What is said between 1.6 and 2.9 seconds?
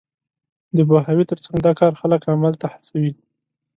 دا کار خلک عمل ته